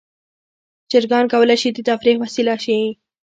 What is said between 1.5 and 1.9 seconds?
شي د